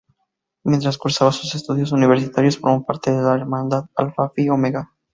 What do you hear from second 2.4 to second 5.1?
formó parte de la hermandad "Alpha Phi Omega".